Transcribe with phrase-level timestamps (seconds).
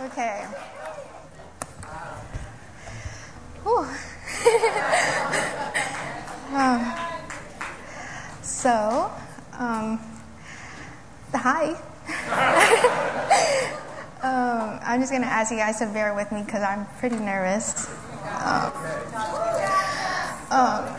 [0.00, 0.46] Okay.
[6.50, 6.94] Um,
[8.42, 9.10] so,
[9.58, 10.00] um,
[11.34, 11.74] hi.
[14.22, 17.18] um, I'm just going to ask you guys to bear with me because I'm pretty
[17.18, 17.86] nervous.
[18.40, 18.72] Um,
[20.50, 20.96] um,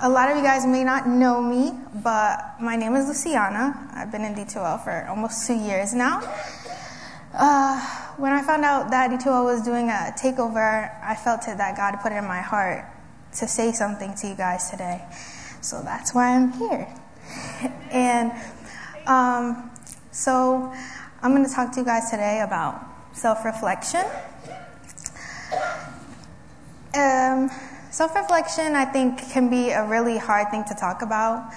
[0.00, 1.72] a lot of you guys may not know me,
[2.04, 3.90] but my name is Luciana.
[3.92, 6.20] I've been in D2L for almost two years now.
[7.38, 7.78] Uh,
[8.16, 12.00] when I found out that D2L was doing a takeover, I felt it that God
[12.02, 12.86] put it in my heart
[13.34, 15.04] to say something to you guys today.
[15.60, 16.88] So that's why I'm here.
[17.90, 18.32] and
[19.06, 19.70] um,
[20.12, 20.72] so
[21.20, 24.04] I'm going to talk to you guys today about self reflection.
[26.94, 27.50] Um,
[27.90, 31.52] self reflection, I think, can be a really hard thing to talk about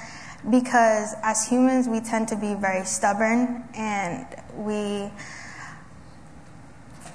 [0.50, 4.28] because as humans, we tend to be very stubborn and
[4.58, 5.10] we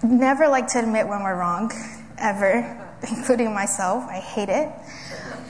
[0.04, 1.72] never like to admit when we're wrong,
[2.18, 4.04] ever, including myself.
[4.04, 4.70] I hate it.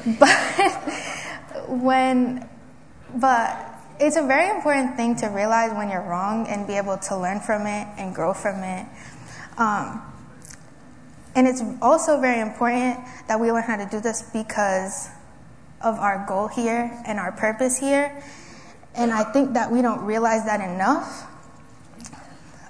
[0.20, 2.46] But when,
[3.14, 7.16] but it's a very important thing to realize when you're wrong and be able to
[7.16, 8.86] learn from it and grow from it.
[9.56, 10.02] Um,
[11.34, 15.08] and it's also very important that we learn how to do this because
[15.80, 18.22] of our goal here and our purpose here.
[18.94, 21.26] And I think that we don't realize that enough.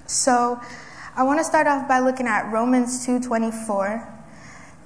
[0.07, 0.59] So
[1.17, 4.05] I want to start off by looking at Romans 2:24.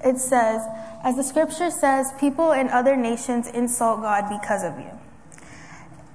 [0.04, 0.62] It says,
[1.02, 4.92] as the scripture says, people in other nations insult God because of you.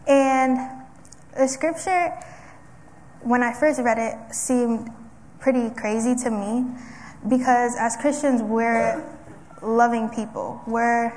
[0.07, 0.57] And
[1.37, 2.17] the scripture
[3.25, 4.89] when I first read it seemed
[5.39, 6.65] pretty crazy to me
[7.27, 9.03] because as Christians, we're
[9.61, 10.61] loving people.
[10.65, 11.11] We're,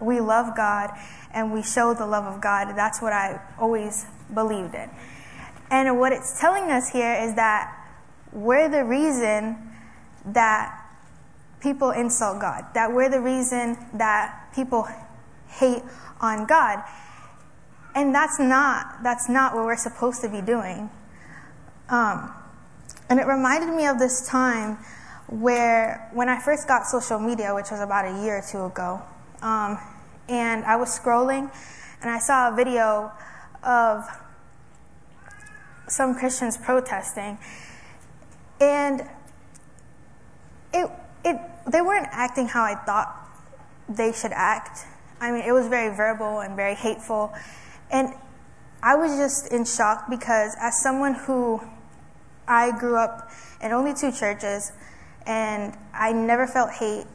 [0.00, 0.90] we love God
[1.34, 2.74] and we show the love of God.
[2.76, 4.88] That's what I always believed in.
[5.70, 7.82] And what it's telling us here is that
[8.36, 9.56] we're the reason
[10.26, 10.86] that
[11.60, 14.86] people insult God, that we're the reason that people
[15.48, 15.82] hate
[16.20, 16.82] on God.
[17.94, 20.90] And that's not, that's not what we're supposed to be doing.
[21.88, 22.30] Um,
[23.08, 24.76] and it reminded me of this time
[25.28, 29.00] where when I first got social media, which was about a year or two ago,
[29.40, 29.78] um,
[30.28, 31.50] and I was scrolling
[32.02, 33.10] and I saw a video
[33.62, 34.04] of
[35.88, 37.38] some Christians protesting,
[38.60, 39.02] and
[40.72, 40.90] it,
[41.24, 43.14] it, they weren't acting how I thought
[43.88, 44.86] they should act.
[45.20, 47.32] I mean, it was very verbal and very hateful,
[47.90, 48.12] and
[48.82, 51.60] I was just in shock because as someone who
[52.46, 53.30] I grew up
[53.60, 54.72] in only two churches,
[55.26, 57.06] and I never felt hate.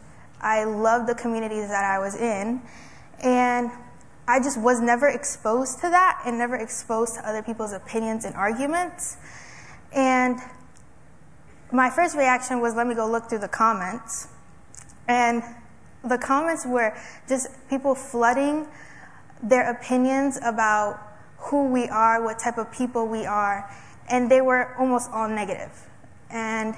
[0.42, 2.62] I loved the communities that I was in,
[3.24, 3.72] and
[4.28, 8.36] I just was never exposed to that and never exposed to other people's opinions and
[8.36, 9.18] arguments.
[9.94, 10.40] And
[11.72, 14.28] my first reaction was let me go look through the comments.
[15.08, 15.44] And
[16.04, 16.96] the comments were
[17.28, 18.68] just people flooding
[19.44, 21.00] their opinions about
[21.38, 23.70] who we are, what type of people we are,
[24.10, 25.72] and they were almost all negative.
[26.30, 26.76] And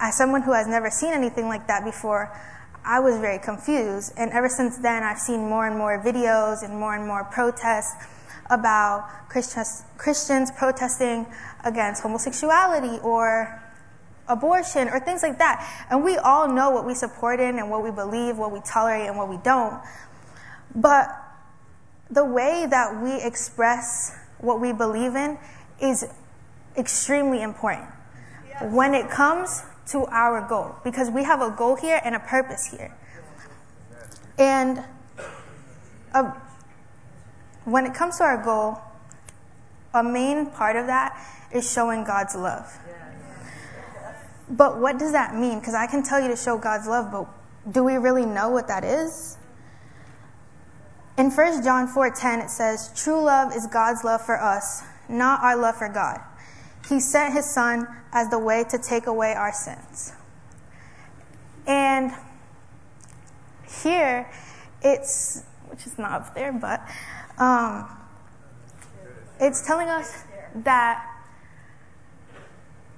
[0.00, 2.36] as someone who has never seen anything like that before,
[2.84, 4.12] I was very confused.
[4.16, 7.94] And ever since then, I've seen more and more videos and more and more protests
[8.50, 11.26] about Christians, Christians protesting
[11.64, 13.62] against homosexuality or
[14.28, 15.86] abortion or things like that.
[15.90, 19.08] And we all know what we support in and what we believe, what we tolerate
[19.08, 19.80] and what we don't.
[20.74, 21.08] But
[22.10, 25.38] the way that we express what we believe in
[25.80, 26.06] is
[26.76, 27.88] extremely important.
[28.60, 32.66] When it comes to our goal because we have a goal here and a purpose
[32.66, 32.94] here.
[34.36, 34.84] And
[36.14, 36.32] uh,
[37.70, 38.78] when it comes to our goal,
[39.94, 41.18] a main part of that
[41.52, 42.66] is showing God's love.
[44.50, 45.58] But what does that mean?
[45.60, 47.26] Because I can tell you to show God's love, but
[47.70, 49.36] do we really know what that is?
[51.18, 55.56] In 1 John 4:10 it says, "True love is God's love for us, not our
[55.56, 56.20] love for God.
[56.88, 60.12] He sent his son as the way to take away our sins.
[61.66, 62.12] And
[63.82, 64.30] here,
[64.80, 66.80] it's, which is not up there, but
[67.38, 67.88] um,
[69.40, 70.24] it's telling us
[70.54, 71.04] that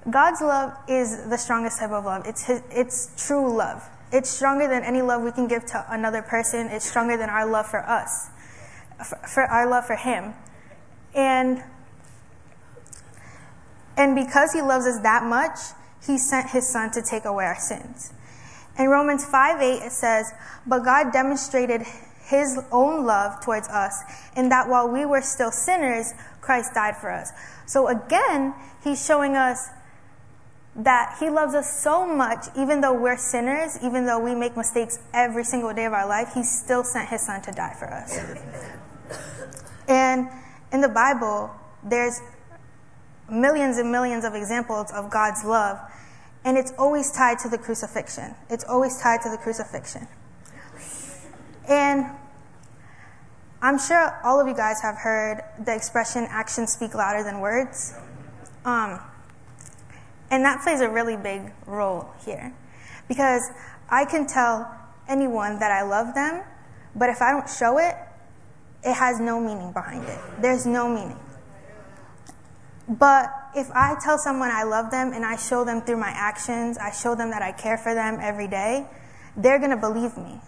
[0.09, 2.25] God's love is the strongest type of love.
[2.25, 3.87] It's, his, it's true love.
[4.11, 6.67] It's stronger than any love we can give to another person.
[6.67, 8.29] It's stronger than our love for us,
[9.07, 10.33] for, for our love for Him.
[11.13, 11.63] And
[13.97, 15.59] and because he loves us that much,
[16.05, 18.13] he sent his son to take away our sins.
[18.77, 20.31] In Romans 5 8, it says,
[20.65, 21.83] But God demonstrated
[22.31, 24.01] his own love towards us,
[24.35, 27.31] in that while we were still sinners, Christ died for us.
[27.67, 29.69] So again, he's showing us
[30.75, 34.97] that he loves us so much, even though we're sinners, even though we make mistakes
[35.13, 38.17] every single day of our life, he still sent his son to die for us.
[39.89, 40.29] And
[40.71, 41.51] in the Bible,
[41.83, 42.21] there's
[43.29, 45.77] millions and millions of examples of God's love,
[46.45, 48.33] and it's always tied to the crucifixion.
[48.49, 50.07] It's always tied to the crucifixion.
[51.67, 52.05] And
[53.63, 57.93] I'm sure all of you guys have heard the expression actions speak louder than words.
[58.65, 58.99] Um,
[60.31, 62.53] and that plays a really big role here.
[63.07, 63.43] Because
[63.89, 64.73] I can tell
[65.07, 66.43] anyone that I love them,
[66.95, 67.95] but if I don't show it,
[68.83, 70.19] it has no meaning behind it.
[70.41, 71.19] There's no meaning.
[72.89, 76.77] But if I tell someone I love them and I show them through my actions,
[76.79, 78.87] I show them that I care for them every day,
[79.37, 80.39] they're going to believe me.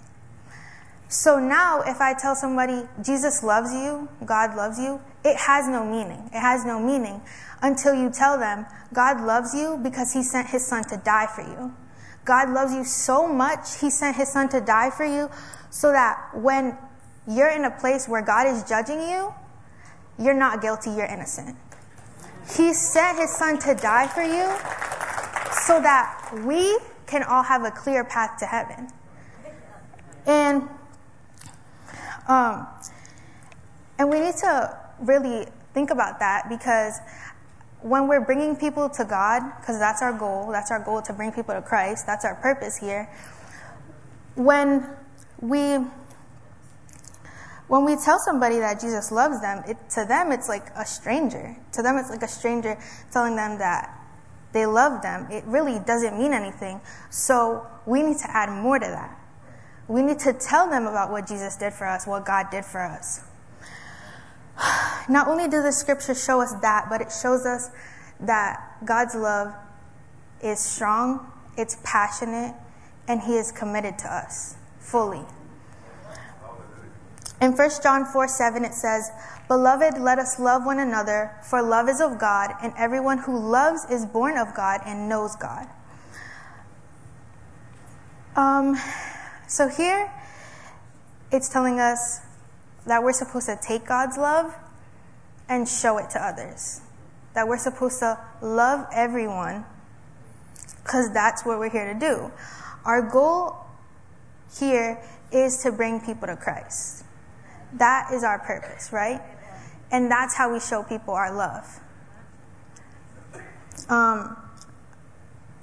[1.14, 5.86] So now, if I tell somebody, Jesus loves you, God loves you, it has no
[5.86, 6.28] meaning.
[6.34, 7.22] It has no meaning
[7.62, 11.44] until you tell them, God loves you because he sent his son to die for
[11.44, 11.72] you.
[12.26, 15.30] God loves you so much, he sent his son to die for you
[15.70, 16.76] so that when
[17.28, 19.32] you're in a place where God is judging you,
[20.18, 21.56] you're not guilty, you're innocent.
[22.58, 24.50] He sent his son to die for you
[25.62, 26.76] so that we
[27.06, 28.90] can all have a clear path to heaven.
[30.26, 30.70] And
[32.28, 32.68] um,
[34.00, 37.00] and we need to really think about that because
[37.82, 41.32] when we're bringing people to God, because that's our goal, that's our goal to bring
[41.32, 43.10] people to Christ, that's our purpose here.
[44.36, 44.88] When
[45.40, 45.78] we
[47.68, 51.56] when we tell somebody that Jesus loves them, it, to them it's like a stranger.
[51.74, 52.78] To them it's like a stranger
[53.12, 54.00] telling them that
[54.54, 55.28] they love them.
[55.32, 56.80] It really doesn't mean anything.
[57.10, 59.20] So we need to add more to that.
[59.88, 62.82] We need to tell them about what Jesus did for us, what God did for
[62.82, 63.22] us.
[65.10, 67.70] Not only does the scripture show us that, but it shows us
[68.20, 69.54] that God's love
[70.42, 72.56] is strong, it's passionate,
[73.08, 75.24] and He is committed to us fully.
[77.42, 79.12] In 1 John 4 7, it says,
[79.50, 83.86] Beloved, let us love one another, for love is of God, and everyone who loves
[83.90, 85.68] is born of God and knows God.
[88.36, 88.78] Um,
[89.54, 90.12] so here,
[91.32, 92.22] it's telling us
[92.88, 94.52] that we're supposed to take God's love
[95.48, 96.82] and show it to others.
[97.36, 99.64] That we're supposed to love everyone
[100.82, 102.32] because that's what we're here to do.
[102.84, 103.58] Our goal
[104.58, 105.00] here
[105.32, 107.06] is to bring people to Christ.
[107.74, 109.22] That is our purpose, right?
[109.92, 111.80] And that's how we show people our love.
[113.88, 114.36] Um,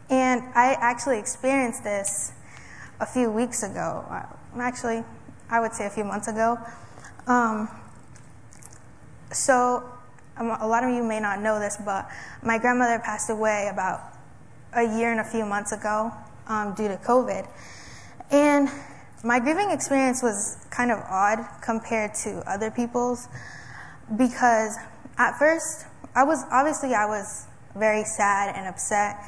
[0.09, 2.35] and I actually experienced this
[3.01, 4.05] a few weeks ago.
[4.09, 4.23] Uh,
[4.59, 5.03] actually,
[5.49, 6.59] I would say a few months ago.
[7.27, 7.69] Um,
[9.33, 9.83] so,
[10.37, 12.09] um, a lot of you may not know this, but
[12.43, 14.01] my grandmother passed away about
[14.75, 16.13] a year and a few months ago
[16.47, 17.49] um, due to COVID.
[18.31, 18.69] And
[19.25, 23.29] my grieving experience was kind of odd compared to other people's
[24.17, 24.77] because
[25.19, 29.23] at first I was obviously I was very sad and upset,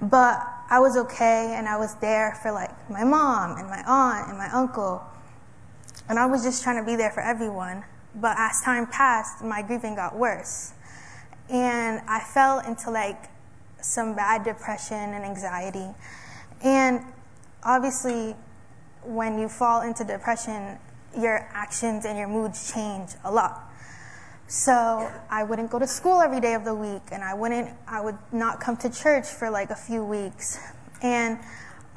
[0.00, 0.40] but
[0.70, 4.36] I was okay and I was there for like my mom and my aunt and
[4.36, 5.02] my uncle.
[6.08, 7.84] And I was just trying to be there for everyone.
[8.14, 10.72] But as time passed, my grieving got worse.
[11.48, 13.30] And I fell into like
[13.80, 15.94] some bad depression and anxiety.
[16.62, 17.00] And
[17.62, 18.36] obviously,
[19.04, 20.78] when you fall into depression,
[21.16, 23.67] your actions and your moods change a lot.
[24.48, 28.00] So I wouldn't go to school every day of the week, and I wouldn't, I
[28.00, 30.58] would not come to church for like a few weeks.
[31.02, 31.38] And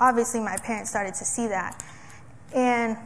[0.01, 1.81] obviously, my parents started to see that.
[2.53, 2.97] And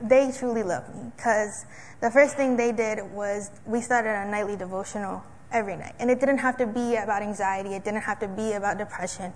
[0.00, 1.66] they truly loved me because
[2.00, 5.94] the first thing they did was we started a nightly devotional every night.
[5.98, 9.34] And it didn't have to be about anxiety, it didn't have to be about depression.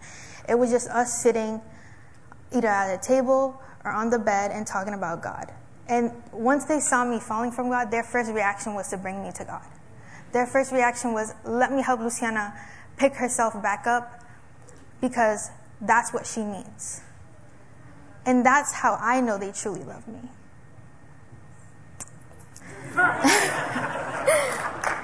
[0.49, 1.61] It was just us sitting
[2.51, 5.53] either at a table or on the bed and talking about God.
[5.91, 9.33] And once they saw me falling from God, their first reaction was to bring me
[9.33, 9.67] to God.
[10.33, 12.55] Their first reaction was, let me help Luciana
[12.97, 14.25] pick herself back up
[15.01, 17.01] because that's what she needs.
[18.25, 20.21] And that's how I know they truly love me.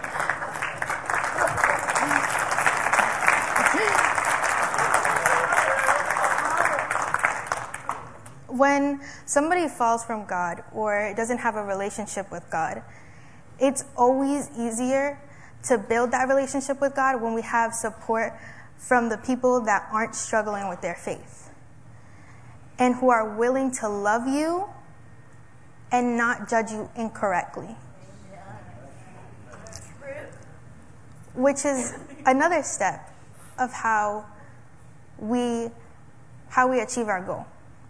[8.58, 12.82] when somebody falls from God or doesn't have a relationship with God,
[13.58, 15.18] it's always easier
[15.64, 18.32] to build that relationship with God when we have support
[18.76, 21.50] from the people that aren't struggling with their faith.
[22.78, 24.68] and who are willing to love you
[25.90, 27.76] and not judge you incorrectly.
[31.34, 31.94] Which is
[32.24, 33.10] another step
[33.58, 34.26] of how
[35.18, 35.70] we
[36.48, 37.46] how we achieve our goal.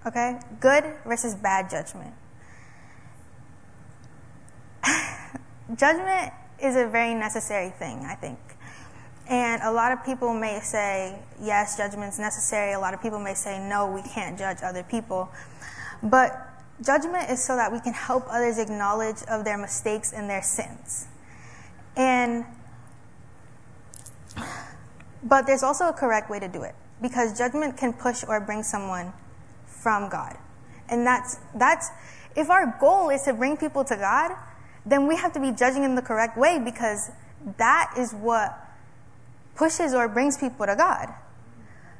[0.07, 0.39] Okay?
[0.61, 2.15] Good versus bad judgment.
[5.77, 6.33] judgment
[6.63, 8.39] is a very necessary thing, I think.
[9.29, 12.73] And a lot of people may say, yes, judgment's necessary.
[12.73, 15.29] A lot of people may say, no, we can't judge other people.
[16.03, 16.49] But
[16.81, 21.09] judgment is so that we can help others acknowledge of their mistakes and their sins.
[21.97, 22.45] And
[25.23, 28.63] but there's also a correct way to do it because judgment can push or bring
[28.63, 29.13] someone
[29.87, 30.37] from God.
[30.89, 31.91] And that's that's
[32.35, 34.33] if our goal is to bring people to God,
[34.85, 37.13] then we have to be judging in the correct way because
[37.57, 38.59] that is what
[39.55, 41.15] pushes or brings people to God.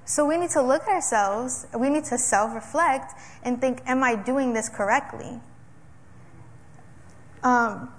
[0.05, 3.13] So we need to look at ourselves, we need to self reflect
[3.45, 5.39] and think, Am I doing this correctly?
[7.45, 7.93] Um,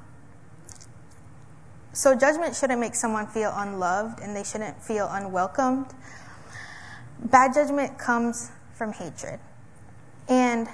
[1.94, 5.88] so judgment shouldn't make someone feel unloved and they shouldn't feel unwelcomed.
[7.24, 9.40] Bad judgment comes from hatred.
[10.30, 10.68] And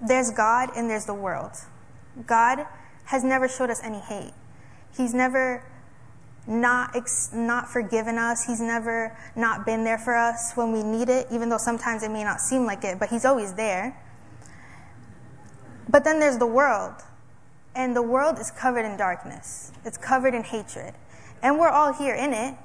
[0.00, 1.52] there's God and there's the world.
[2.26, 2.66] God
[3.04, 4.32] has never showed us any hate.
[4.96, 5.64] He's never
[6.46, 8.44] not ex- not forgiven us.
[8.46, 12.10] He's never not been there for us when we need it, even though sometimes it
[12.10, 13.96] may not seem like it, but he's always there.
[15.88, 16.94] But then there's the world.
[17.74, 19.72] And the world is covered in darkness.
[19.84, 20.94] It's covered in hatred.
[21.42, 22.56] And we're all here in it.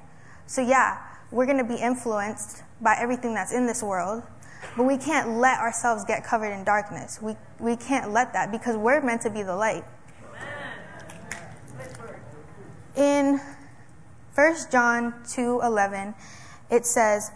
[0.48, 0.98] So yeah,
[1.32, 4.24] we're going to be influenced by everything that's in this world.
[4.75, 7.22] But we can't let ourselves get covered in darkness.
[7.22, 9.86] We, we can't let that because we're meant to be the light.
[12.96, 13.41] In
[14.36, 16.13] 1 John 2:11,
[16.70, 17.32] it says,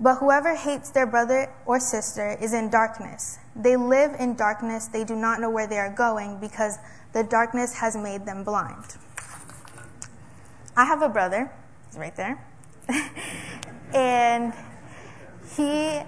[0.00, 3.38] "But whoever hates their brother or sister is in darkness.
[3.54, 4.86] They live in darkness.
[4.86, 6.78] They do not know where they are going because
[7.12, 8.96] the darkness has made them blind."
[10.76, 11.52] I have a brother,
[11.86, 12.44] he's right there.
[13.94, 14.52] and
[15.56, 16.00] he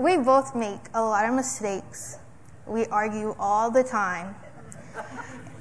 [0.00, 2.18] we both make a lot of mistakes.
[2.66, 4.34] We argue all the time.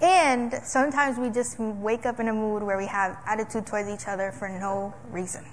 [0.01, 4.07] And sometimes we just wake up in a mood where we have attitude towards each
[4.07, 5.45] other for no reason.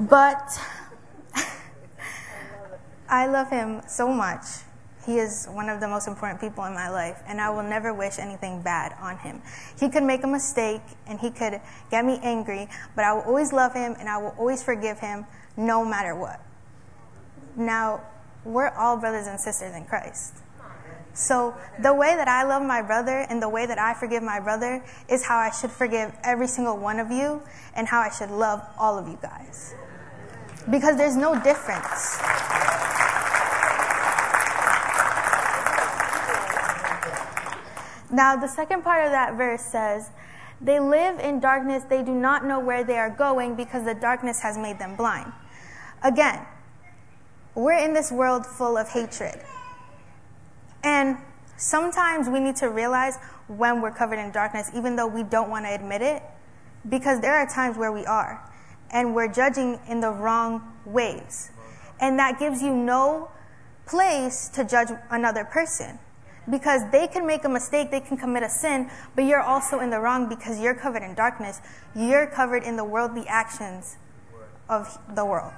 [0.00, 0.58] But
[3.08, 4.44] I love him so much.
[5.06, 7.94] He is one of the most important people in my life, and I will never
[7.94, 9.40] wish anything bad on him.
[9.78, 11.60] He could make a mistake and he could
[11.90, 15.26] get me angry, but I will always love him and I will always forgive him
[15.56, 16.40] no matter what.
[17.60, 18.00] Now,
[18.42, 20.32] we're all brothers and sisters in Christ.
[21.12, 24.40] So, the way that I love my brother and the way that I forgive my
[24.40, 27.42] brother is how I should forgive every single one of you
[27.74, 29.74] and how I should love all of you guys.
[30.70, 32.18] Because there's no difference.
[38.10, 40.10] Now, the second part of that verse says,
[40.62, 44.40] They live in darkness, they do not know where they are going because the darkness
[44.40, 45.30] has made them blind.
[46.02, 46.46] Again,
[47.54, 49.40] we're in this world full of hatred.
[50.82, 51.18] And
[51.56, 53.16] sometimes we need to realize
[53.48, 56.22] when we're covered in darkness, even though we don't want to admit it,
[56.88, 58.40] because there are times where we are,
[58.90, 61.50] and we're judging in the wrong ways.
[62.00, 63.30] And that gives you no
[63.86, 65.98] place to judge another person.
[66.48, 69.90] Because they can make a mistake, they can commit a sin, but you're also in
[69.90, 71.60] the wrong because you're covered in darkness.
[71.94, 73.98] You're covered in the worldly actions
[74.68, 75.52] of the world.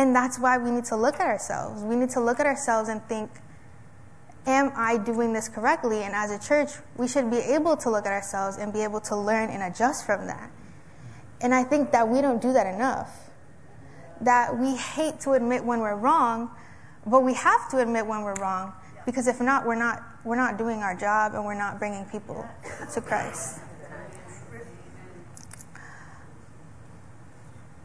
[0.00, 1.82] And that's why we need to look at ourselves.
[1.82, 3.30] We need to look at ourselves and think,
[4.46, 6.04] am I doing this correctly?
[6.04, 9.02] And as a church, we should be able to look at ourselves and be able
[9.02, 10.50] to learn and adjust from that.
[11.42, 13.28] And I think that we don't do that enough.
[14.22, 16.50] That we hate to admit when we're wrong,
[17.04, 18.72] but we have to admit when we're wrong
[19.04, 22.48] because if not, we're not, we're not doing our job and we're not bringing people
[22.94, 23.60] to Christ.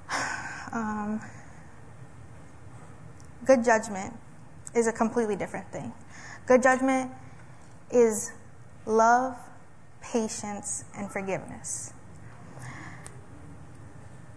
[0.72, 1.22] Um,
[3.46, 4.14] Good judgment
[4.74, 5.94] is a completely different thing.
[6.48, 7.12] Good judgment
[7.92, 8.32] is
[8.86, 9.38] love,
[10.02, 11.94] patience, and forgiveness.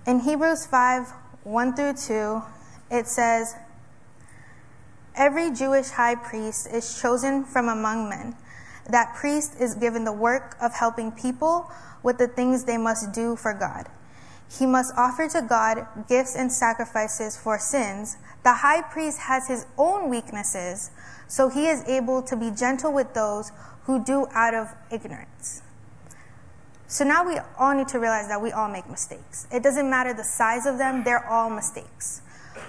[0.07, 1.13] In Hebrews 5
[1.45, 2.43] 1 through 2,
[2.91, 3.55] it says,
[5.15, 8.37] Every Jewish high priest is chosen from among men.
[8.91, 11.71] That priest is given the work of helping people
[12.03, 13.89] with the things they must do for God.
[14.51, 18.17] He must offer to God gifts and sacrifices for sins.
[18.45, 20.91] The high priest has his own weaknesses,
[21.27, 23.53] so he is able to be gentle with those
[23.85, 25.63] who do out of ignorance.
[26.87, 29.47] So now we all need to realize that we all make mistakes.
[29.53, 32.23] It doesn't matter the size of them, they're all mistakes.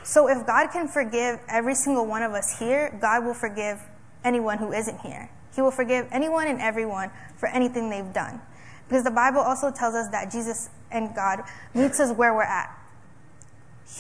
[0.04, 3.80] So if God can forgive every single one of us here, God will forgive
[4.24, 5.30] anyone who isn't here.
[5.56, 8.42] He will forgive anyone and everyone for anything they've done.
[8.90, 11.44] Because the Bible also tells us that Jesus and God
[11.76, 12.76] meets us where we're at.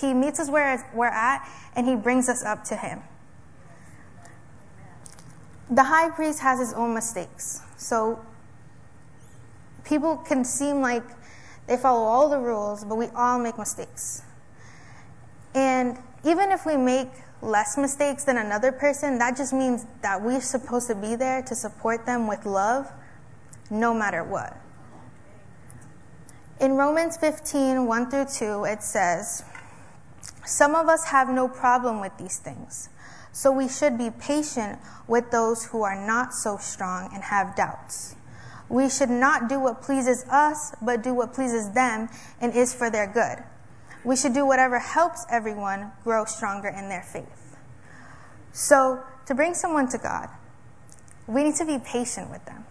[0.01, 3.03] He meets us where we're at and he brings us up to him.
[5.69, 7.61] The high priest has his own mistakes.
[7.77, 8.19] So
[9.83, 11.03] people can seem like
[11.67, 14.23] they follow all the rules, but we all make mistakes.
[15.53, 17.09] And even if we make
[17.43, 21.55] less mistakes than another person, that just means that we're supposed to be there to
[21.55, 22.91] support them with love
[23.69, 24.57] no matter what.
[26.59, 29.45] In Romans 15, 1 through 2, it says,
[30.45, 32.89] Some of us have no problem with these things,
[33.31, 38.17] so we should be patient with those who are not so strong and have doubts.
[38.67, 42.09] We should not do what pleases us, but do what pleases them
[42.41, 43.41] and is for their good.
[44.03, 47.55] We should do whatever helps everyone grow stronger in their faith.
[48.51, 50.27] So, to bring someone to God,
[51.25, 52.65] we need to be patient with them.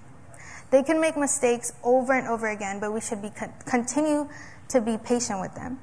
[0.70, 3.30] They can make mistakes over and over again, but we should be
[3.64, 4.28] continue
[4.68, 5.78] to be patient with them.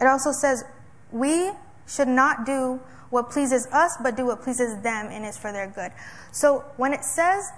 [0.00, 0.64] It also says
[1.12, 1.50] we
[1.86, 5.68] should not do what pleases us, but do what pleases them and is for their
[5.68, 5.92] good.
[6.32, 7.50] So when it says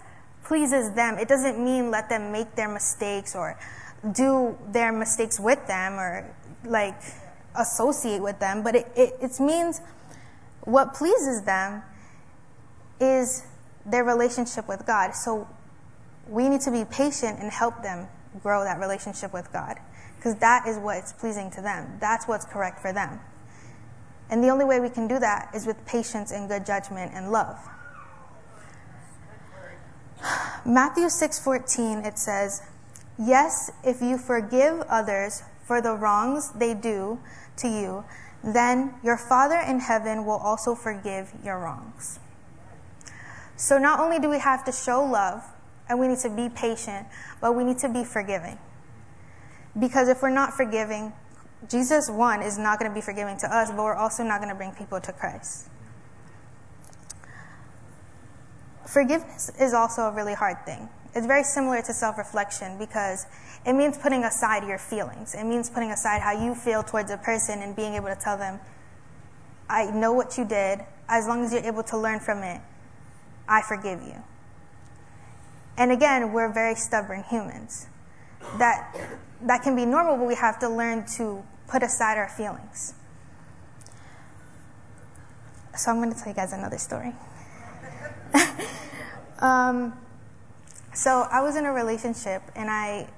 [0.45, 3.59] pleases them, it doesn't mean let them make their mistakes or
[4.13, 6.27] do their mistakes with them or
[6.65, 7.01] like
[7.57, 9.81] associate with them, but it, it, it means
[10.63, 11.83] what pleases them
[13.01, 13.45] is
[13.85, 15.13] their relationship with God.
[15.13, 15.49] So
[16.31, 18.09] we need to be patient and help them
[18.43, 19.79] grow that relationship with God
[20.17, 21.99] because that is what's pleasing to them.
[22.01, 23.21] That's what's correct for them.
[24.31, 27.33] And the only way we can do that is with patience and good judgment and
[27.33, 27.59] love.
[30.65, 32.63] Matthew 6:14 it says,
[33.19, 37.19] "Yes, if you forgive others for the wrongs they do
[37.57, 38.05] to you,
[38.45, 42.21] then your Father in heaven will also forgive your wrongs."
[43.57, 45.43] So not only do we have to show love,
[45.91, 47.07] and we need to be patient,
[47.41, 48.59] but we need to be forgiving.
[49.79, 51.13] Because if we're not forgiving,
[51.69, 54.49] Jesus, one, is not going to be forgiving to us, but we're also not going
[54.49, 55.69] to bring people to Christ.
[58.87, 60.89] Forgiveness is also a really hard thing.
[61.15, 63.27] It's very similar to self reflection because
[63.67, 65.35] it means putting aside your feelings.
[65.35, 68.39] It means putting aside how you feel towards a person and being able to tell
[68.39, 68.61] them,
[69.69, 70.81] I know what you did.
[71.09, 72.61] As long as you're able to learn from it,
[73.49, 74.23] I forgive you.
[75.81, 77.87] And again, we're very stubborn humans.
[78.59, 78.95] That,
[79.41, 82.93] that can be normal, but we have to learn to put aside our feelings.
[85.75, 87.15] So I'm going to tell you guys another story.
[89.39, 89.99] um,
[90.93, 93.09] so I was in a relationship and I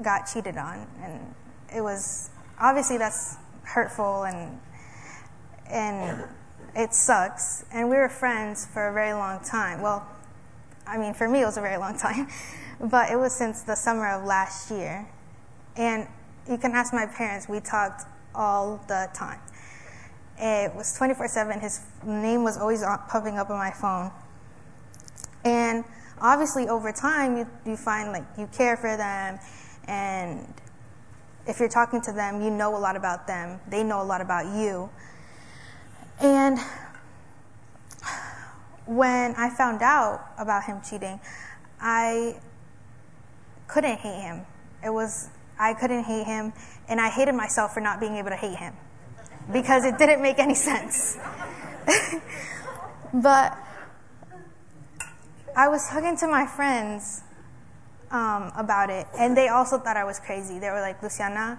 [0.00, 1.34] got cheated on, and
[1.74, 4.60] it was obviously that's hurtful and
[5.68, 6.28] and
[6.76, 7.64] it sucks.
[7.72, 9.82] And we were friends for a very long time.
[9.82, 10.06] Well,
[10.86, 12.28] I mean, for me, it was a very long time,
[12.80, 15.06] but it was since the summer of last year.
[15.76, 16.06] And
[16.48, 18.02] you can ask my parents, we talked
[18.34, 19.40] all the time.
[20.38, 21.60] It was 24 7.
[21.60, 24.10] His name was always popping up on my phone.
[25.44, 25.84] And
[26.20, 29.38] obviously, over time, you, you find like you care for them.
[29.86, 30.52] And
[31.46, 33.60] if you're talking to them, you know a lot about them.
[33.68, 34.90] They know a lot about you.
[36.20, 36.58] And
[38.86, 41.20] when I found out about him cheating,
[41.80, 42.36] I
[43.68, 44.46] couldn't hate him.
[44.84, 46.52] It was, I couldn't hate him,
[46.88, 48.74] and I hated myself for not being able to hate him
[49.52, 51.18] because it didn't make any sense.
[53.14, 53.56] but
[55.56, 57.22] I was talking to my friends
[58.10, 60.58] um, about it, and they also thought I was crazy.
[60.58, 61.58] They were like, Luciana,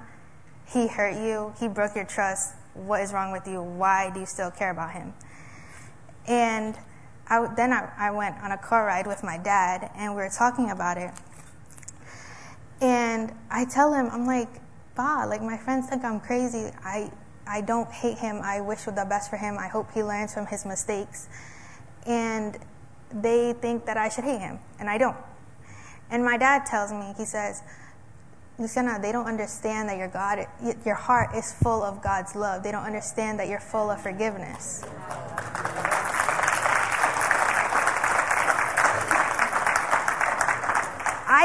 [0.67, 2.53] he hurt you, he broke your trust.
[2.73, 3.61] What is wrong with you?
[3.61, 5.13] Why do you still care about him?
[6.27, 6.77] And
[7.27, 10.29] I, then I, I went on a car ride with my dad, and we were
[10.29, 11.11] talking about it.
[12.81, 14.61] And I tell him, I'm like,
[14.95, 16.71] Ba, like my friends think I'm crazy.
[16.83, 17.11] I,
[17.45, 18.39] I don't hate him.
[18.41, 19.57] I wish the best for him.
[19.57, 21.27] I hope he learns from his mistakes.
[22.05, 22.57] And
[23.11, 25.17] they think that I should hate him, and I don't.
[26.09, 27.63] And my dad tells me, he says,
[28.57, 30.47] Luciana, they don't understand that your God,
[30.85, 32.63] your heart is full of God's love.
[32.63, 34.85] They don't understand that you're full of forgiveness.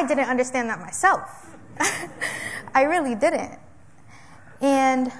[0.00, 1.56] I didn't understand that myself.
[2.74, 3.58] I really didn't.
[4.62, 5.12] And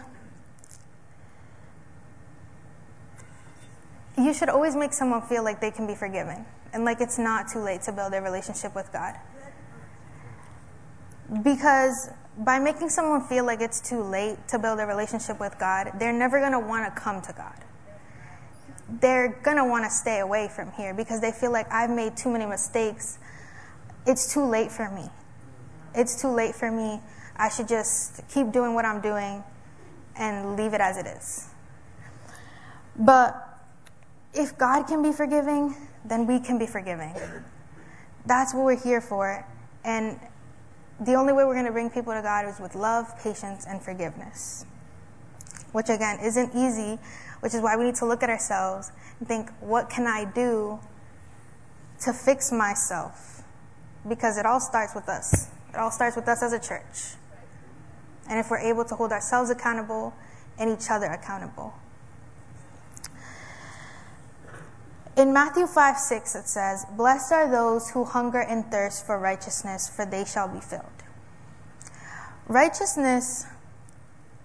[4.17, 7.49] you should always make someone feel like they can be forgiven and like it's not
[7.49, 9.17] too late to build a relationship with God.
[11.43, 15.93] Because by making someone feel like it's too late to build a relationship with God,
[15.99, 17.57] they're never going to want to come to God.
[18.89, 22.17] They're going to want to stay away from here because they feel like I've made
[22.17, 23.19] too many mistakes.
[24.07, 25.09] It's too late for me.
[25.95, 27.01] It's too late for me.
[27.37, 29.43] I should just keep doing what I'm doing
[30.17, 31.49] and leave it as it is.
[32.97, 33.35] But
[34.35, 37.15] if God can be forgiving, then we can be forgiving.
[38.27, 39.47] That's what we're here for.
[39.85, 40.21] And
[41.01, 43.81] the only way we're going to bring people to God is with love, patience, and
[43.81, 44.67] forgiveness.
[45.73, 46.99] Which again isn't easy,
[47.41, 50.79] which is why we need to look at ourselves and think, what can I do
[52.01, 53.30] to fix myself?
[54.09, 55.49] Because it all starts with us.
[55.71, 57.17] It all starts with us as a church.
[58.29, 60.15] And if we're able to hold ourselves accountable
[60.59, 61.75] and each other accountable.
[65.17, 69.89] In Matthew 5 6, it says, Blessed are those who hunger and thirst for righteousness,
[69.89, 70.85] for they shall be filled.
[72.47, 73.47] Righteousness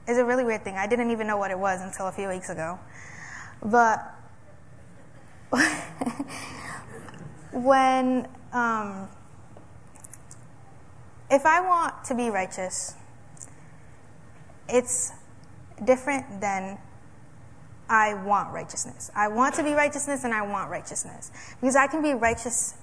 [0.08, 0.76] is a really weird thing.
[0.76, 2.80] I didn't even know what it was until a few weeks ago.
[3.64, 4.04] But
[7.52, 9.08] when, um,
[11.30, 12.96] if I want to be righteous,
[14.70, 15.12] it's
[15.84, 16.78] different than
[17.90, 19.12] I want righteousness.
[19.16, 21.32] I want to be righteousness and I want righteousness.
[21.60, 22.76] Because I can be righteous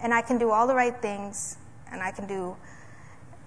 [0.00, 1.56] and I can do all the right things
[1.90, 2.56] and I can do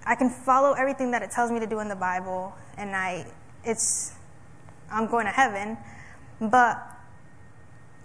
[0.06, 3.26] I can follow everything that it tells me to do in the Bible and I
[3.64, 4.14] it's
[4.92, 5.78] I'm going to heaven.
[6.42, 6.82] But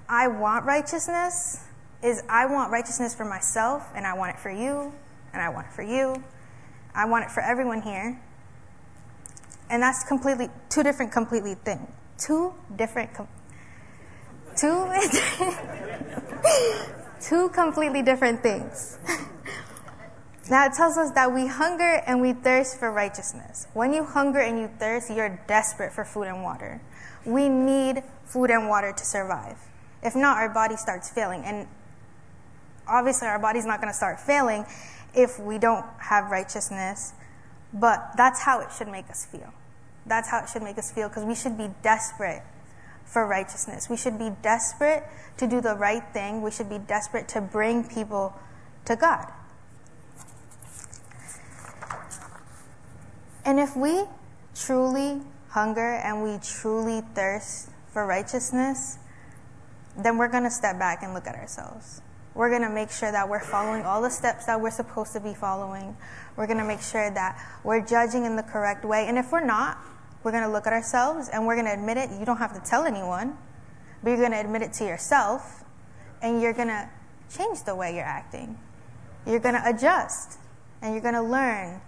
[0.09, 1.65] I want righteousness
[2.03, 4.93] is I want righteousness for myself and I want it for you
[5.35, 6.23] and I want it for you.
[6.95, 8.21] I want it for everyone here.
[9.69, 13.11] And that's completely two different completely things two different,
[14.57, 14.93] two,
[17.21, 18.99] two completely different things.
[20.51, 23.67] now it tells us that we hunger and we thirst for righteousness.
[23.75, 26.81] When you hunger and you thirst, you're desperate for food and water.
[27.25, 29.59] We need food and water to survive.
[30.03, 31.43] If not, our body starts failing.
[31.45, 31.67] And
[32.87, 34.67] obviously, our body's not going to start failing
[35.15, 37.13] if we don't have righteousness,
[37.73, 39.53] but that's how it should make us feel.
[40.07, 42.43] That's how it should make us feel because we should be desperate
[43.05, 43.89] for righteousness.
[43.89, 45.05] We should be desperate
[45.39, 46.43] to do the right thing.
[46.43, 48.35] We should be desperate to bring people
[48.85, 49.33] to God.
[53.45, 54.05] And if we
[54.55, 58.99] truly hunger and we truly thirst for righteousness,
[59.97, 62.01] then we're going to step back and look at ourselves.
[62.35, 65.21] We're going to make sure that we're following all the steps that we're supposed to
[65.21, 65.97] be following.
[66.37, 69.07] We're going to make sure that we're judging in the correct way.
[69.07, 69.79] And if we're not,
[70.25, 72.11] we're going to look at ourselves and we're going to admit it.
[72.19, 73.39] You don't have to tell anyone,
[74.03, 75.63] but you're going to admit it to yourself
[76.23, 76.89] and you're going to
[77.37, 78.59] change the way you're acting.
[79.27, 80.39] You're going to adjust
[80.83, 81.81] and you're going to learn.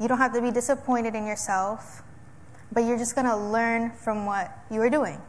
[0.00, 2.02] You don't have to be disappointed in yourself,
[2.72, 5.20] but you're just going to learn from what you are doing.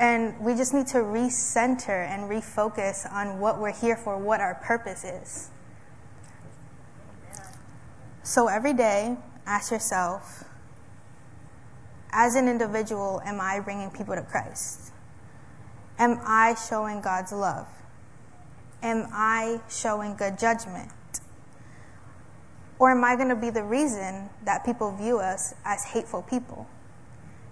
[0.00, 4.54] And we just need to recenter and refocus on what we're here for, what our
[4.54, 5.50] purpose is.
[8.22, 10.44] So every day, ask yourself
[12.12, 14.90] as an individual, am I bringing people to Christ?
[15.98, 17.68] Am I showing God's love?
[18.82, 20.90] Am I showing good judgment?
[22.78, 26.66] Or am I going to be the reason that people view us as hateful people?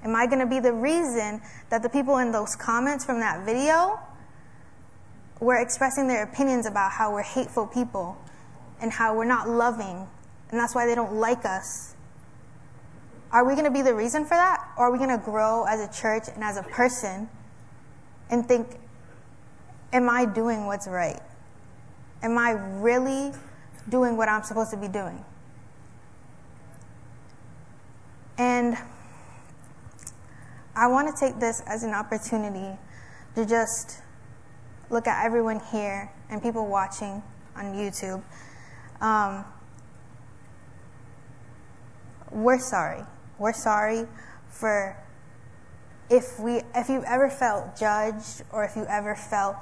[0.04, 3.44] Am I going to be the reason that the people in those comments from that
[3.44, 3.98] video
[5.40, 8.16] were expressing their opinions about how we're hateful people
[8.80, 10.06] and how we're not loving
[10.50, 11.94] and that's why they don't like us.
[13.30, 14.66] Are we going to be the reason for that?
[14.78, 17.28] Or are we going to grow as a church and as a person
[18.30, 18.78] and think,
[19.92, 21.20] am I doing what's right?
[22.22, 23.32] Am I really
[23.88, 25.22] doing what I'm supposed to be doing?
[28.38, 28.78] And
[30.78, 32.78] I want to take this as an opportunity
[33.34, 34.00] to just
[34.90, 37.20] look at everyone here and people watching
[37.56, 38.22] on YouTube.
[39.00, 39.44] Um,
[42.30, 43.02] we're sorry.
[43.40, 44.06] We're sorry
[44.50, 44.96] for
[46.10, 49.56] if we if you ever felt judged or if you ever felt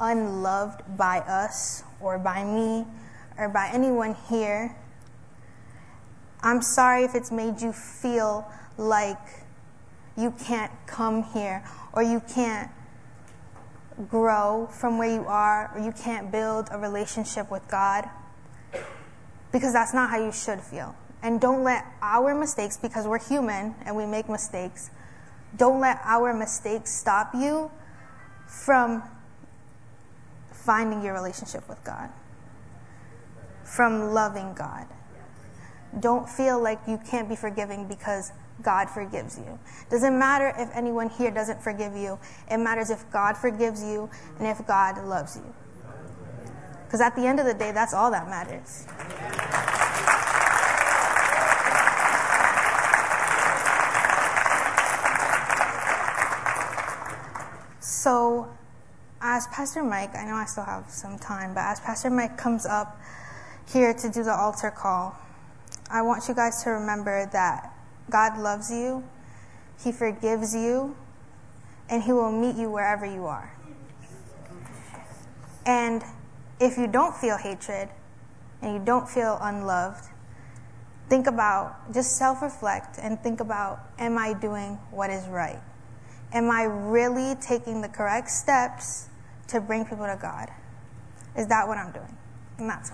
[0.00, 2.84] unloved by us or by me
[3.38, 4.74] or by anyone here.
[6.40, 9.45] I'm sorry if it's made you feel like
[10.16, 12.70] you can't come here or you can't
[14.08, 18.08] grow from where you are or you can't build a relationship with God
[19.52, 20.94] because that's not how you should feel.
[21.22, 24.90] And don't let our mistakes, because we're human and we make mistakes,
[25.56, 27.70] don't let our mistakes stop you
[28.46, 29.02] from
[30.52, 32.10] finding your relationship with God.
[33.66, 34.86] from loving God.
[35.98, 39.58] Don't feel like you can't be forgiving because God forgives you.
[39.90, 42.18] Doesn't matter if anyone here doesn't forgive you.
[42.50, 45.54] It matters if God forgives you and if God loves you.
[46.84, 48.86] Because at the end of the day, that's all that matters.
[57.80, 58.48] So,
[59.20, 62.64] as Pastor Mike, I know I still have some time, but as Pastor Mike comes
[62.64, 63.00] up
[63.68, 65.16] here to do the altar call,
[65.90, 67.75] I want you guys to remember that
[68.10, 69.04] God loves you,
[69.82, 70.96] He forgives you,
[71.88, 73.52] and He will meet you wherever you are.
[75.64, 76.02] And
[76.60, 77.88] if you don't feel hatred
[78.62, 80.04] and you don't feel unloved,
[81.08, 85.60] think about, just self reflect and think about, am I doing what is right?
[86.32, 89.08] Am I really taking the correct steps
[89.48, 90.48] to bring people to God?
[91.36, 92.16] Is that what I'm doing?
[92.58, 92.90] And that's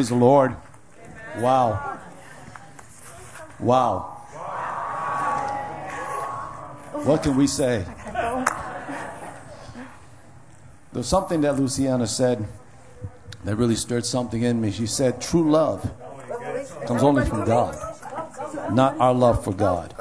[0.00, 0.56] Praise the Lord.
[1.40, 2.00] Wow.
[3.58, 3.98] Wow.
[7.04, 7.84] What can we say?
[10.94, 12.48] There's something that Luciana said
[13.44, 14.70] that really stirred something in me.
[14.70, 15.82] She said, True love
[16.86, 17.76] comes only from God,
[18.72, 19.94] not our love for God.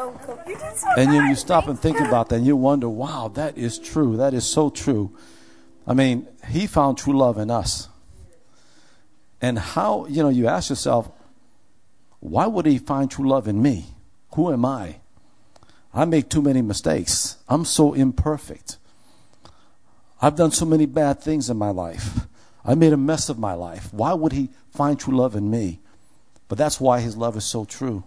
[0.95, 4.15] And then you stop and think about that and you wonder, wow, that is true.
[4.15, 5.13] That is so true.
[5.85, 7.89] I mean, He found true love in us.
[9.41, 11.09] And how, you know, you ask yourself,
[12.19, 13.85] why would he find true love in me?
[14.35, 14.97] Who am I?
[15.93, 17.37] I make too many mistakes.
[17.47, 18.77] I'm so imperfect.
[20.21, 22.27] I've done so many bad things in my life.
[22.65, 23.93] I made a mess of my life.
[23.93, 25.79] Why would he find true love in me?
[26.49, 28.03] But that's why his love is so true.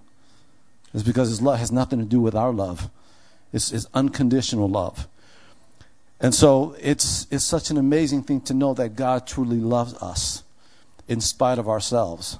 [0.92, 2.90] It's because his love has nothing to do with our love.
[3.52, 5.08] It's, it's unconditional love.
[6.20, 10.41] And so it's, it's such an amazing thing to know that God truly loves us
[11.12, 12.38] in spite of ourselves.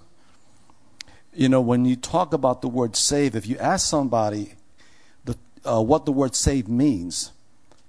[1.35, 4.55] You know, when you talk about the word save, if you ask somebody
[5.27, 7.33] the, uh, what the word save means,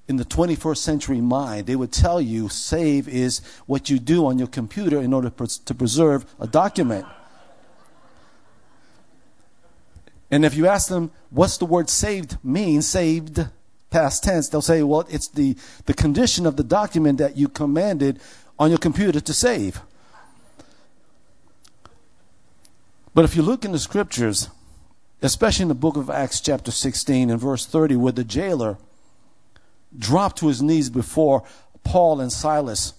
[0.10, 4.38] in the 21st century mind, they would tell you save is what you do on
[4.38, 7.06] your computer in order to preserve a document.
[10.30, 13.48] And if you ask them what's the word saved mean, saved
[13.90, 18.20] past tense, they'll say, well, it's the, the condition of the document that you commanded
[18.60, 19.82] on your computer to save.
[23.14, 24.50] But if you look in the scriptures,
[25.22, 28.78] especially in the book of Acts, chapter 16, and verse 30, where the jailer
[29.98, 31.44] dropped to his knees before
[31.84, 32.94] Paul and Silas,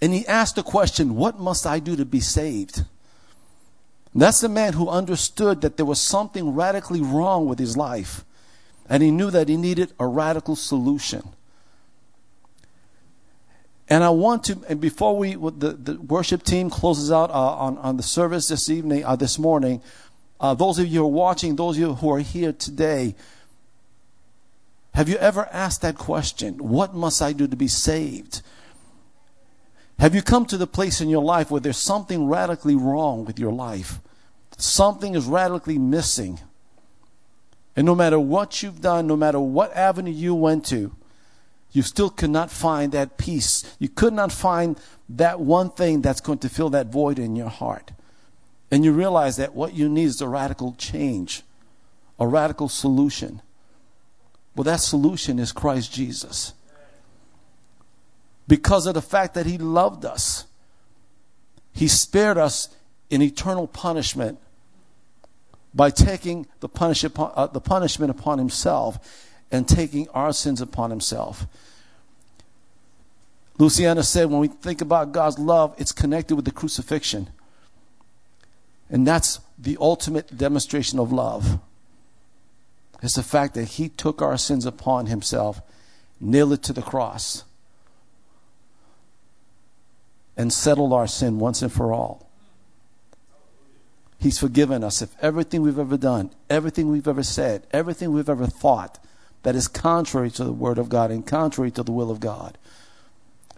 [0.00, 2.84] and he asked the question, What must I do to be saved?
[4.14, 8.24] That's the man who understood that there was something radically wrong with his life,
[8.88, 11.22] and he knew that he needed a radical solution.
[13.88, 17.78] And I want to, and before we, the, the worship team closes out uh, on,
[17.78, 19.80] on the service this evening, uh, this morning,
[20.40, 23.14] uh, those of you who are watching, those of you who are here today,
[24.94, 26.54] have you ever asked that question?
[26.56, 28.42] What must I do to be saved?
[29.98, 33.38] Have you come to the place in your life where there's something radically wrong with
[33.38, 34.00] your life?
[34.58, 36.40] Something is radically missing.
[37.76, 40.92] And no matter what you've done, no matter what avenue you went to,
[41.76, 43.76] you still could not find that peace.
[43.78, 47.50] You could not find that one thing that's going to fill that void in your
[47.50, 47.92] heart.
[48.70, 51.42] And you realize that what you need is a radical change,
[52.18, 53.42] a radical solution.
[54.54, 56.54] Well, that solution is Christ Jesus.
[58.48, 60.46] Because of the fact that He loved us,
[61.74, 62.70] He spared us
[63.10, 64.38] in eternal punishment
[65.74, 68.98] by taking the, punish upon, uh, the punishment upon Himself
[69.50, 71.46] and taking our sins upon Himself.
[73.58, 77.28] Luciana said when we think about God's love, it's connected with the crucifixion.
[78.90, 81.58] And that's the ultimate demonstration of love.
[83.02, 85.60] It's the fact that He took our sins upon Himself,
[86.20, 87.44] nailed it to the cross,
[90.36, 92.28] and settled our sin once and for all.
[94.18, 98.46] He's forgiven us of everything we've ever done, everything we've ever said, everything we've ever
[98.46, 98.98] thought
[99.46, 102.58] that is contrary to the Word of God and contrary to the will of God.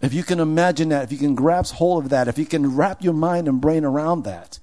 [0.03, 2.77] If you can imagine that, if you can grasp hold of that, if you can
[2.77, 4.59] wrap your mind and brain around that,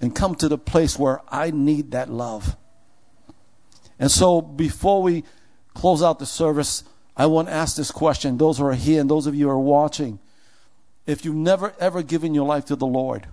[0.00, 2.56] and come to the place where I need that love.
[3.98, 5.24] And so before we
[5.74, 6.84] close out the service,
[7.16, 8.38] I want to ask this question.
[8.38, 10.20] Those who are here and those of you who are watching,
[11.04, 13.26] if you've never ever given your life to the Lord,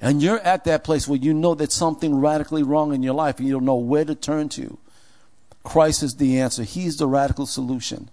[0.00, 3.36] and you're at that place where you know that something radically wrong in your life
[3.36, 4.78] and you don't know where to turn to,
[5.62, 6.62] Christ is the answer.
[6.62, 8.10] He's the radical solution.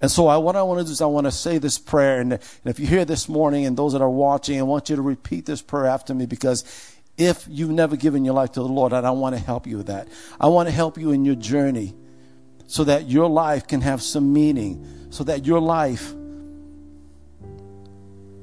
[0.00, 2.20] And so I, what I want to do is I want to say this prayer.
[2.20, 4.96] And, and if you're here this morning and those that are watching, I want you
[4.96, 6.64] to repeat this prayer after me because
[7.16, 9.78] if you've never given your life to the Lord, I don't want to help you
[9.78, 10.08] with that.
[10.38, 11.94] I want to help you in your journey
[12.66, 16.12] so that your life can have some meaning, so that your life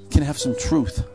[0.09, 1.05] can have some truth.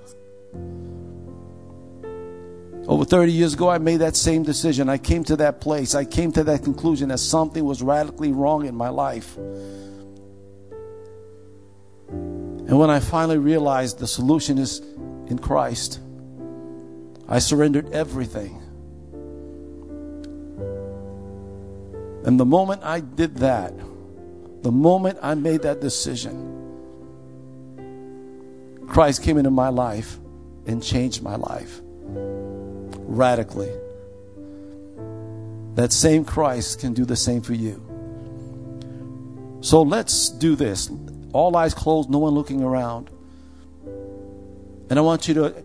[2.88, 4.88] Over 30 years ago, I made that same decision.
[4.88, 5.94] I came to that place.
[5.94, 9.36] I came to that conclusion that something was radically wrong in my life.
[12.08, 14.80] And when I finally realized the solution is
[15.26, 16.00] in Christ,
[17.28, 18.54] I surrendered everything.
[22.24, 23.74] And the moment I did that,
[24.62, 26.54] the moment I made that decision,
[28.86, 30.18] Christ came into my life
[30.66, 31.82] and changed my life
[33.08, 33.72] radically.
[35.74, 37.84] That same Christ can do the same for you.
[39.60, 40.90] So let's do this.
[41.32, 43.10] All eyes closed, no one looking around.
[44.90, 45.64] And I want you to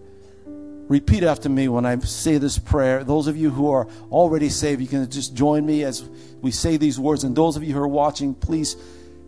[0.88, 3.03] repeat after me when I say this prayer.
[3.03, 6.03] Those of you who are already saved, you can just join me as
[6.41, 7.23] we say these words.
[7.23, 8.75] And those of you who are watching, please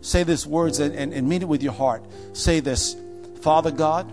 [0.00, 2.04] say these words and, and, and mean it with your heart.
[2.32, 2.96] Say this
[3.40, 4.12] Father God,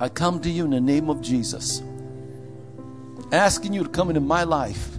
[0.00, 1.82] I come to you in the name of Jesus,
[3.32, 4.96] asking you to come into my life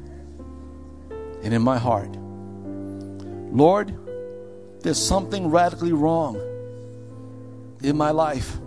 [1.43, 2.09] and in my heart.
[3.51, 3.93] Lord,
[4.81, 6.35] there's something radically wrong
[7.81, 8.57] in my life.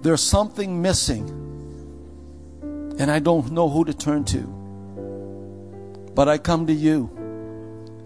[0.00, 1.28] There's something missing,
[2.98, 4.40] and I don't know who to turn to.
[6.14, 7.10] But I come to you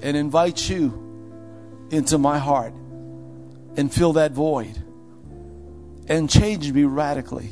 [0.03, 2.73] and invite you into my heart
[3.77, 4.77] and fill that void
[6.09, 7.51] and change me radically.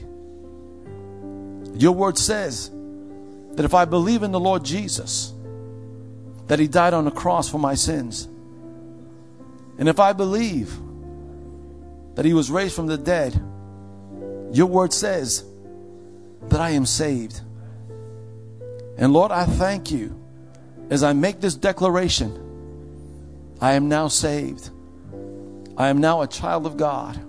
[1.75, 2.71] Your word says
[3.57, 5.33] that if I believe in the Lord Jesus,
[6.47, 8.29] that He died on the cross for my sins
[9.79, 10.75] and if I believe
[12.14, 13.35] that he was raised from the dead,
[14.53, 15.45] your word says
[16.49, 17.40] that I am saved.
[18.97, 20.19] And Lord, I thank you
[20.88, 22.42] as I make this declaration.
[23.61, 24.71] I am now saved.
[25.77, 27.21] I am now a child of God.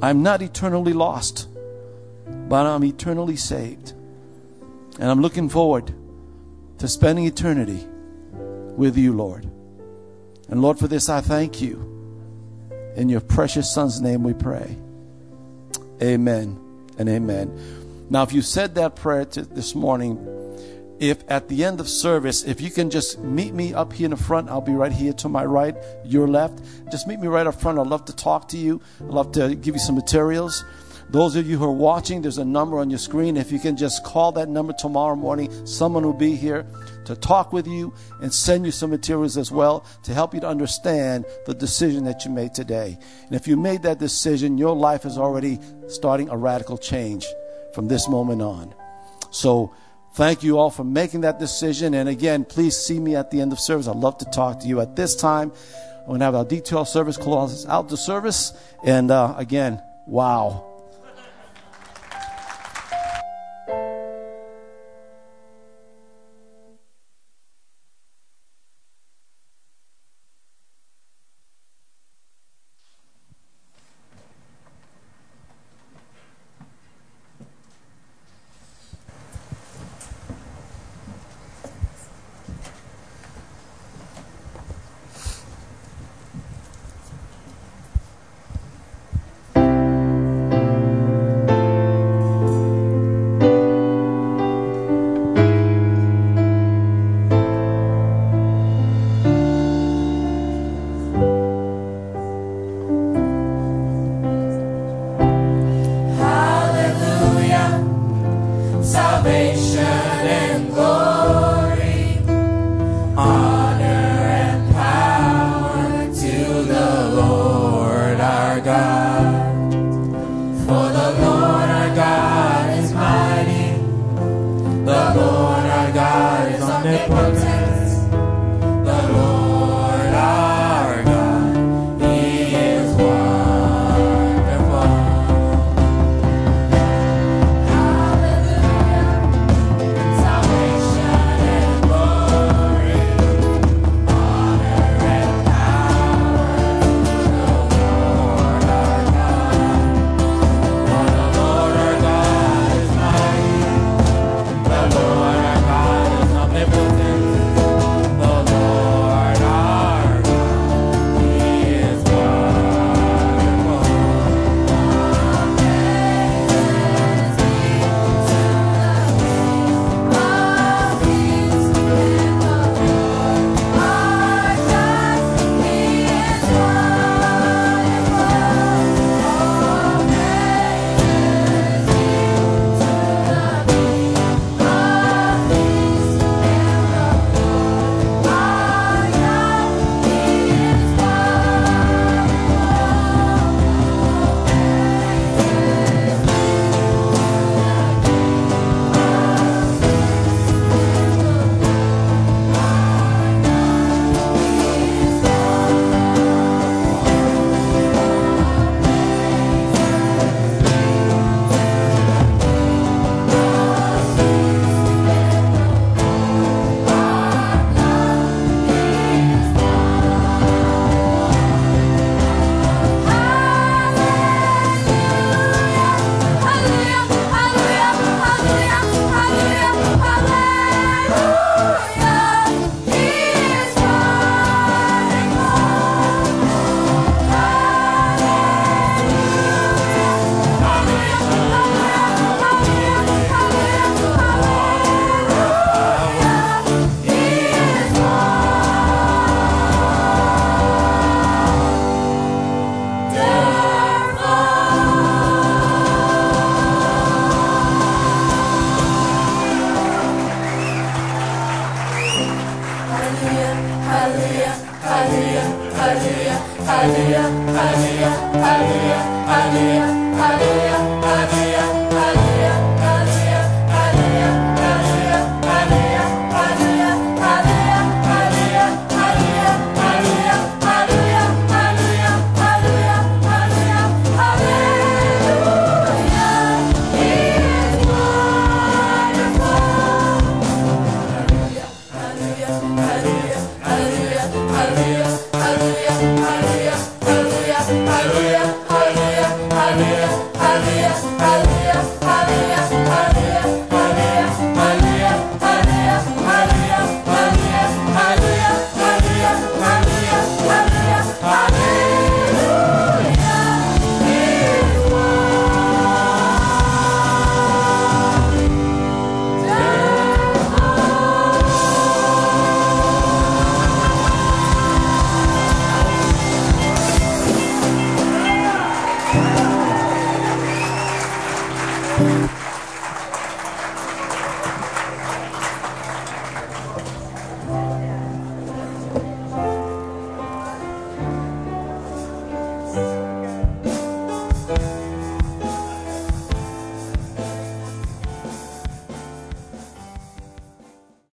[0.00, 1.48] I am not eternally lost,
[2.26, 3.92] but I'm eternally saved.
[4.98, 5.92] And I'm looking forward
[6.78, 7.86] to spending eternity
[8.76, 9.44] with you, Lord.
[10.48, 11.90] And Lord, for this I thank you.
[12.96, 14.76] In your precious Son's name we pray.
[16.02, 16.58] Amen
[16.98, 18.06] and amen.
[18.10, 20.18] Now, if you said that prayer this morning,
[21.00, 24.12] if at the end of service, if you can just meet me up here in
[24.12, 26.60] the front, I'll be right here to my right, your left.
[26.90, 27.78] Just meet me right up front.
[27.78, 28.80] I'd love to talk to you.
[29.00, 30.64] I'd love to give you some materials.
[31.14, 33.36] Those of you who are watching, there's a number on your screen.
[33.36, 36.66] If you can just call that number tomorrow morning, someone will be here
[37.04, 40.48] to talk with you and send you some materials as well to help you to
[40.48, 42.98] understand the decision that you made today.
[43.26, 47.24] And if you made that decision, your life is already starting a radical change
[47.76, 48.74] from this moment on.
[49.30, 49.72] So,
[50.14, 51.94] thank you all for making that decision.
[51.94, 53.86] And again, please see me at the end of service.
[53.86, 55.52] I'd love to talk to you at this time.
[56.00, 58.52] I'm going to have our detail service close out the service.
[58.84, 60.73] And uh, again, wow.